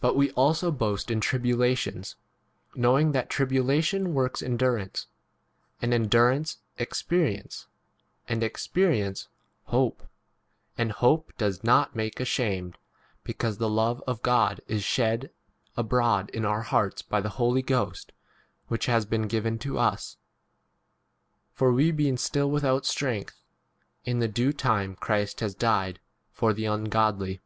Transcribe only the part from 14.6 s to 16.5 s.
is shed abroad in